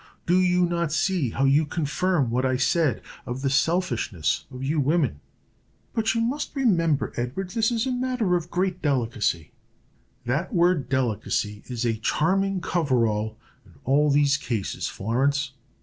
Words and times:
Do 0.25 0.39
you 0.39 0.65
not 0.65 0.91
see 0.91 1.29
how 1.29 1.45
you 1.45 1.63
confirm 1.63 2.31
what 2.31 2.43
I 2.43 2.57
said 2.57 3.03
of 3.27 3.43
the 3.43 3.51
selfishness 3.51 4.45
of 4.49 4.63
you 4.63 4.79
women?" 4.79 5.19
"But 5.93 6.15
you 6.15 6.21
must 6.21 6.55
remember, 6.55 7.13
Edward, 7.17 7.51
this 7.51 7.71
is 7.71 7.85
a 7.85 7.91
matter 7.91 8.35
of 8.35 8.49
great 8.49 8.81
delicacy." 8.81 9.51
"That 10.25 10.55
word 10.55 10.89
delicacy 10.89 11.61
is 11.67 11.85
a 11.85 11.97
charming 11.97 12.61
cover 12.61 13.05
all 13.05 13.37
in 13.63 13.73
all 13.85 14.09
these 14.09 14.37
cases, 14.37 14.87
Florence. 14.87 15.51